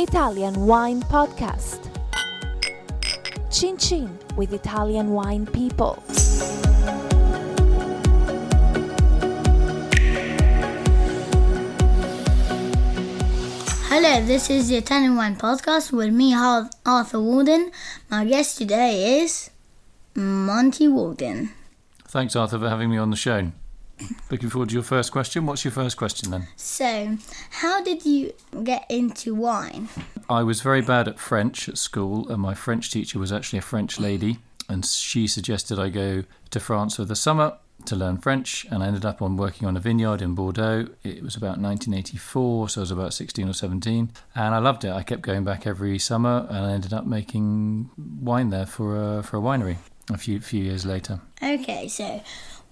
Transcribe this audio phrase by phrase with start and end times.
[0.00, 1.84] Italian Wine Podcast.
[3.50, 6.02] Cin Cin with Italian wine people.
[13.90, 17.70] Hello, this is the Italian Wine Podcast with me, Arthur Waldin.
[18.08, 19.50] My guest today is
[20.14, 21.50] Monty Waldin.
[22.08, 23.52] Thanks, Arthur, for having me on the show.
[24.30, 25.46] Looking forward to your first question.
[25.46, 26.48] What's your first question then?
[26.56, 27.16] So,
[27.50, 29.88] how did you get into wine?
[30.28, 33.62] I was very bad at French at school, and my French teacher was actually a
[33.62, 34.38] French lady,
[34.68, 38.86] and she suggested I go to France for the summer to learn French, and I
[38.86, 40.88] ended up on working on a vineyard in Bordeaux.
[41.02, 44.92] It was about 1984, so I was about 16 or 17, and I loved it.
[44.92, 47.90] I kept going back every summer, and I ended up making
[48.20, 49.78] wine there for a, for a winery
[50.10, 51.20] a few few years later.
[51.42, 52.20] Okay, so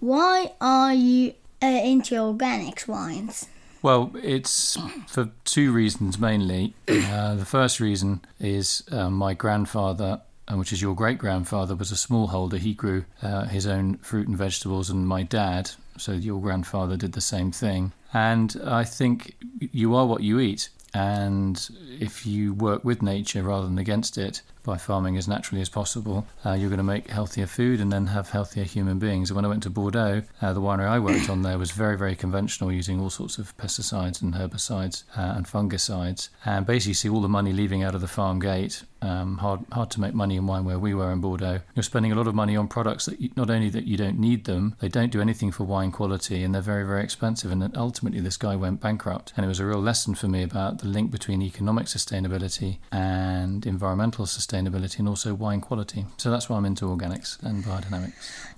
[0.00, 3.48] why are you uh, into organics wines?
[3.82, 6.74] Well, it's for two reasons mainly.
[6.88, 11.92] Uh, the first reason is uh, my grandfather, uh, which is your great grandfather, was
[11.92, 12.58] a smallholder.
[12.58, 17.12] He grew uh, his own fruit and vegetables, and my dad, so your grandfather, did
[17.12, 17.92] the same thing.
[18.12, 20.68] And I think you are what you eat.
[20.94, 21.68] And
[22.00, 26.26] if you work with nature rather than against it by farming as naturally as possible,
[26.44, 29.30] uh, you're going to make healthier food and then have healthier human beings.
[29.30, 31.96] And when I went to Bordeaux, uh, the winery I worked on there was very,
[31.96, 36.28] very conventional, using all sorts of pesticides and herbicides uh, and fungicides.
[36.44, 38.82] And basically, see all the money leaving out of the farm gate.
[39.02, 41.60] Um, hard, hard to make money in wine where we were in Bordeaux.
[41.74, 44.18] You're spending a lot of money on products that you, not only that you don't
[44.18, 47.52] need them, they don't do anything for wine quality, and they're very, very expensive.
[47.52, 49.32] And ultimately, this guy went bankrupt.
[49.36, 53.64] And it was a real lesson for me about the link between economic sustainability and
[53.66, 56.06] environmental sustainability, and also wine quality.
[56.16, 58.12] So that's why I'm into organics and biodynamics.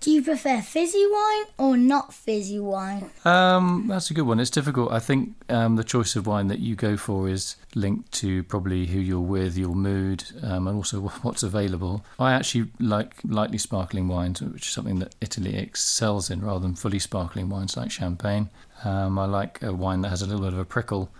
[0.00, 3.10] Do you prefer fizzy wine or not fizzy wine?
[3.24, 4.40] Um, that's a good one.
[4.40, 4.90] It's difficult.
[4.90, 8.86] I think um, the choice of wine that you go for is linked to probably
[8.86, 12.04] who you're with, your mood, um, and also what's available.
[12.18, 16.74] I actually like lightly sparkling wines, which is something that Italy excels in, rather than
[16.74, 18.50] fully sparkling wines like champagne.
[18.84, 21.10] Um, I like a wine that has a little bit of a prickle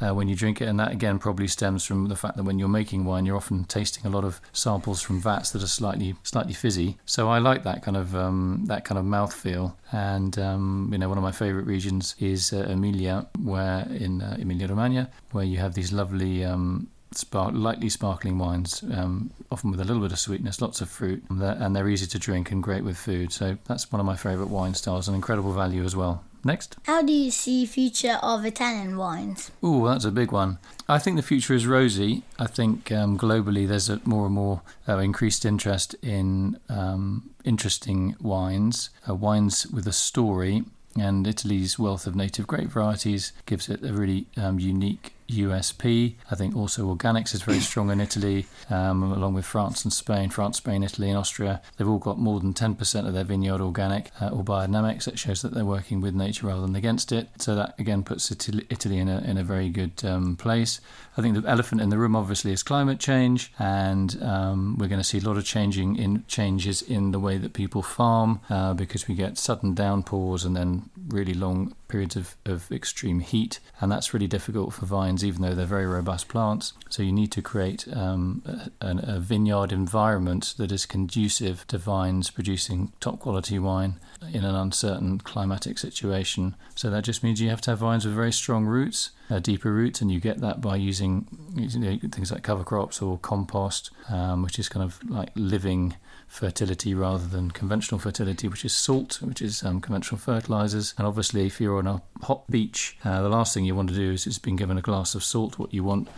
[0.00, 2.58] uh, when you drink it, and that again probably stems from the fact that when
[2.58, 6.14] you're making wine, you're often tasting a lot of samples from vats that are slightly
[6.22, 6.96] slightly fizzy.
[7.06, 9.74] So I like that kind of um, that kind of mouthfeel.
[9.92, 14.36] And um, you know, one of my favourite regions is uh, Emilia, where in uh,
[14.38, 16.44] Emilia Romagna, where you have these lovely.
[16.44, 20.90] Um, spark, lightly sparkling wines, um, often with a little bit of sweetness, lots of
[20.90, 23.32] fruit, and they're, and they're easy to drink and great with food.
[23.32, 26.22] So that's one of my favourite wine styles and incredible value as well.
[26.44, 26.76] Next.
[26.84, 29.50] How do you see future of Italian wines?
[29.62, 30.58] Oh, that's a big one.
[30.88, 32.22] I think the future is rosy.
[32.38, 38.16] I think um, globally there's a more and more uh, increased interest in um, interesting
[38.20, 40.64] wines, uh, wines with a story.
[40.98, 46.14] And Italy's wealth of native grape varieties gives it a really um, unique USP.
[46.30, 50.30] I think also organics is very strong in Italy, um, along with France and Spain.
[50.30, 51.60] France, Spain, Italy, and Austria.
[51.76, 55.04] They've all got more than 10% of their vineyard organic uh, or biodynamics.
[55.04, 57.28] That shows that they're working with nature rather than against it.
[57.38, 60.80] So that again puts Italy, in a in a very good um, place.
[61.16, 65.00] I think the elephant in the room obviously is climate change, and um, we're going
[65.00, 68.72] to see a lot of changing in changes in the way that people farm uh,
[68.74, 73.90] because we get sudden downpours and then really long periods of, of extreme heat, and
[73.90, 76.74] that's really difficult for vines, even though they're very robust plants.
[76.88, 78.42] So you need to create um,
[78.80, 83.98] a, a vineyard environment that is conducive to vines producing top quality wine
[84.32, 86.54] in an uncertain climatic situation.
[86.74, 89.72] So that just means you have to have vines with very strong roots, uh, deeper
[89.72, 94.42] roots, and you get that by using, using things like cover crops or compost, um,
[94.42, 95.94] which is kind of like living
[96.26, 100.94] fertility rather than conventional fertility, which is salt, which is um, conventional fertilizers.
[100.98, 103.94] And obviously, if you're on a hot beach, uh, the last thing you want to
[103.94, 105.58] do is it's been given a glass of salt.
[105.58, 106.08] What you want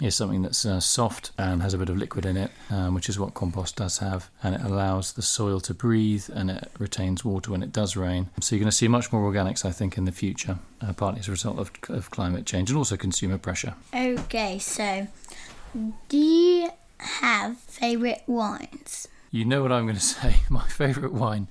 [0.00, 3.08] is something that's uh, soft and has a bit of liquid in it, um, which
[3.08, 7.24] is what compost does have, and it allows the soil to breathe and it retains
[7.24, 8.28] water when it does rain.
[8.40, 11.20] So you're going to see much more organics, I think, in the future, uh, partly
[11.20, 13.74] as a result of, of climate change and also consumer pressure.
[13.94, 15.06] Okay, so
[16.08, 19.08] do you have favourite wines?
[19.30, 20.36] You know what I'm going to say.
[20.48, 21.46] My favourite wine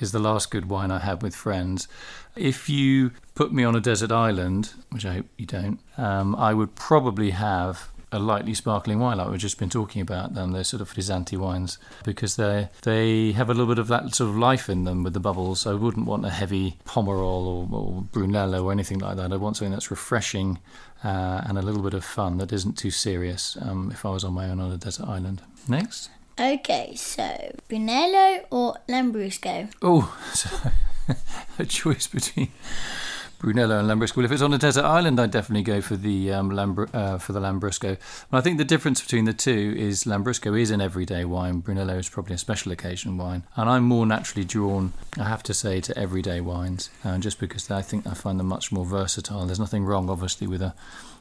[0.00, 1.88] is the last good wine I had with friends.
[2.36, 6.54] If you put me on a desert island, which I hope you don't, um, I
[6.54, 10.64] would probably have a lightly sparkling wine like we've just been talking about them they're
[10.64, 14.36] sort of frizzanti wines because they they have a little bit of that sort of
[14.36, 15.66] life in them with the bubbles.
[15.66, 19.32] I wouldn't want a heavy Pomerol or, or Brunello or anything like that.
[19.32, 20.58] I want something that's refreshing
[21.04, 24.24] uh, and a little bit of fun that isn't too serious um, if I was
[24.24, 25.42] on my own on a desert island.
[25.68, 26.10] Next.
[26.40, 29.70] Okay, so Brunello or Lambrusco?
[29.82, 30.48] Oh, so
[31.58, 32.52] a choice between
[33.38, 34.16] Brunello and Lambrusco.
[34.16, 37.18] Well, if it's on a desert island, I'd definitely go for the um, Lambr- uh,
[37.18, 37.96] for the Lambrusco.
[38.30, 41.60] But I think the difference between the two is Lambrusco is an everyday wine.
[41.60, 45.54] Brunello is probably a special occasion wine, and I'm more naturally drawn, I have to
[45.54, 49.46] say, to everyday wines, uh, just because I think I find them much more versatile.
[49.46, 50.74] There's nothing wrong, obviously, with a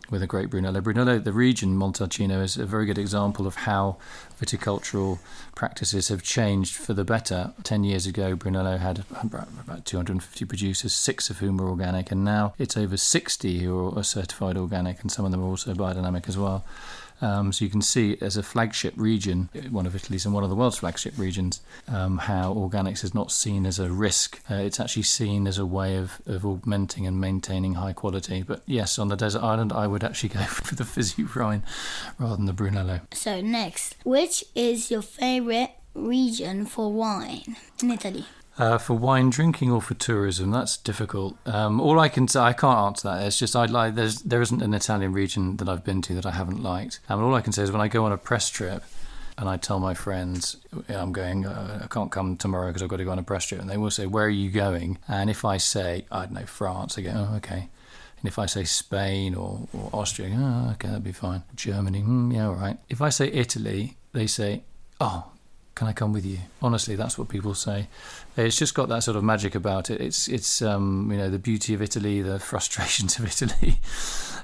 [0.09, 0.81] with a great Brunello.
[0.81, 3.97] Brunello, the region Montalcino, is a very good example of how
[4.39, 5.19] viticultural
[5.55, 7.53] practices have changed for the better.
[7.63, 12.53] Ten years ago, Brunello had about 250 producers, six of whom were organic, and now
[12.57, 16.37] it's over 60 who are certified organic, and some of them are also biodynamic as
[16.37, 16.63] well.
[17.21, 20.49] Um, so you can see as a flagship region, one of Italy's and one of
[20.49, 24.39] the world's flagship regions, um, how organics is not seen as a risk.
[24.49, 28.43] Uh, it's actually seen as a way of, of augmenting and maintaining high quality.
[28.43, 31.63] But yes, on the desert island, I would actually go for the fizzy Rhine
[32.19, 33.01] rather than the Brunello.
[33.13, 38.25] So next, which is your favorite region for wine in Italy?
[38.57, 41.37] Uh, for wine drinking or for tourism, that's difficult.
[41.45, 43.25] Um, all I can say, I can't answer that.
[43.25, 46.25] It's just I'd like there's there isn't an Italian region that I've been to that
[46.25, 46.99] I haven't liked.
[47.07, 48.83] Um, all I can say is when I go on a press trip,
[49.37, 50.57] and I tell my friends
[50.89, 53.45] I'm going, uh, I can't come tomorrow because I've got to go on a press
[53.45, 56.33] trip, and they will say, "Where are you going?" And if I say I don't
[56.33, 57.69] know France, they go, "Oh, okay."
[58.19, 61.43] And if I say Spain or, or Austria, oh, okay, that'd be fine.
[61.55, 62.77] Germany, mm, yeah, all right.
[62.89, 64.63] If I say Italy, they say,
[64.99, 65.31] "Oh,
[65.77, 66.39] can I come with you?
[66.59, 67.87] Honestly, that's what people say.
[68.35, 70.01] It's just got that sort of magic about it.
[70.01, 73.79] It's it's um, you know the beauty of Italy, the frustrations of Italy,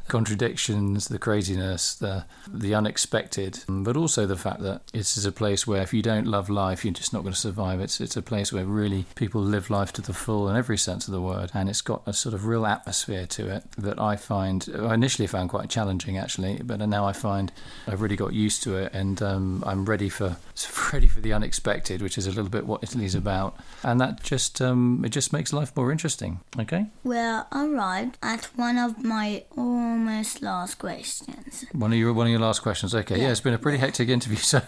[0.08, 5.66] contradictions, the craziness, the the unexpected, but also the fact that this is a place
[5.66, 7.80] where if you don't love life, you're just not going to survive.
[7.80, 11.08] It's it's a place where really people live life to the full in every sense
[11.08, 14.16] of the word, and it's got a sort of real atmosphere to it that I
[14.16, 17.52] find I initially found quite challenging actually, but now I find
[17.88, 20.38] I've really got used to it, and um, I'm ready for
[20.94, 24.62] ready for the unexpected, which is a little bit what Italy's about, and that just
[24.62, 26.42] um, it just makes life more interesting.
[26.60, 26.88] Okay.
[27.04, 29.44] Well, arrived at one of my
[29.94, 31.66] almost last questions.
[31.72, 32.94] One of your one of your last questions.
[32.96, 33.32] Okay, yeah, Yeah.
[33.32, 34.62] it's been a pretty hectic interview so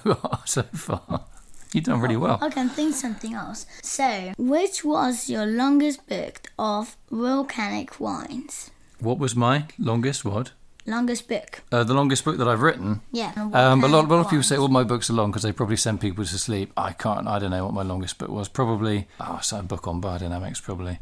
[0.45, 1.25] so far.
[1.73, 2.37] You've done really oh, well.
[2.41, 3.65] I can think something else.
[3.83, 8.71] So, which was your longest book of volcanic wines?
[8.99, 10.23] What was my longest?
[10.23, 10.53] What?
[10.87, 11.61] Longest book.
[11.71, 13.01] Uh, the longest book that I've written.
[13.11, 13.31] Yeah.
[13.35, 15.51] Um, a lot, a lot of people say all my books are long because they
[15.51, 16.71] probably send people to sleep.
[16.77, 17.27] I can't.
[17.27, 18.47] I don't know what my longest book was.
[18.47, 20.61] Probably, oh, it's a book on biodynamics.
[20.61, 20.99] Probably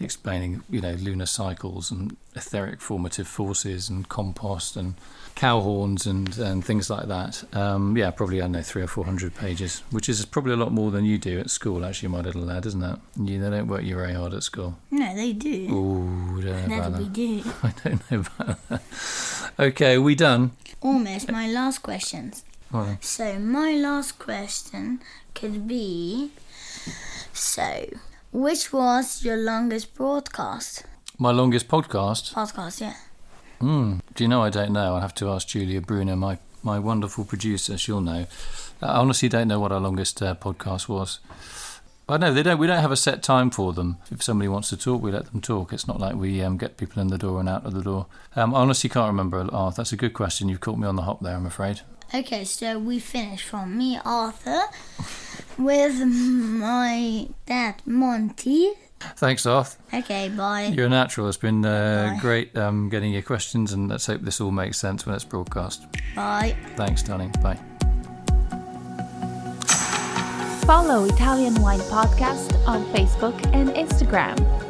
[0.00, 4.94] explaining, you know, lunar cycles and etheric formative forces and compost and
[5.34, 7.44] cow horns and, and things like that.
[7.54, 10.56] Um, yeah, probably I don't know three or four hundred pages, which is probably a
[10.56, 11.84] lot more than you do at school.
[11.84, 12.98] Actually, my little lad, isn't it?
[13.18, 14.78] You they don't work you very hard at school.
[14.90, 15.68] No, they do.
[15.70, 17.12] Ooh, don't know about that.
[17.12, 17.42] do.
[17.62, 18.82] I don't know about that.
[19.58, 20.52] Okay, are we done?
[20.80, 22.44] Almost my last questions.
[22.72, 22.98] Then.
[23.00, 25.00] So my last question
[25.34, 26.30] could be
[27.32, 27.86] so
[28.32, 30.84] which was your longest broadcast?
[31.18, 32.34] my longest podcast.
[32.34, 32.94] Podcast, yeah.
[33.60, 34.42] Mm, do you know?
[34.42, 34.94] I don't know.
[34.94, 37.78] I'll have to ask Julia Bruner, my, my wonderful producer.
[37.78, 38.26] She'll know.
[38.82, 41.20] I honestly don't know what our longest uh, podcast was.
[42.08, 42.58] I know they don't.
[42.58, 43.96] We don't have a set time for them.
[44.12, 45.72] If somebody wants to talk, we let them talk.
[45.72, 48.06] It's not like we um, get people in the door and out of the door.
[48.36, 49.48] Um, I honestly can't remember.
[49.52, 50.48] Oh, that's a good question.
[50.48, 51.34] You've caught me on the hop there.
[51.34, 51.80] I'm afraid.
[52.14, 54.62] Okay, so we finished from me, Arthur,
[55.58, 58.70] with my dad, Monty.
[59.00, 59.76] Thanks, Arth.
[59.92, 60.66] Okay, bye.
[60.66, 61.28] You're a natural.
[61.28, 65.04] It's been uh, great um, getting your questions, and let's hope this all makes sense
[65.04, 65.84] when it's broadcast.
[66.14, 66.56] Bye.
[66.76, 67.34] Thanks, darling.
[67.42, 67.58] Bye.
[70.66, 74.65] Follow Italian Wine Podcast on Facebook and Instagram.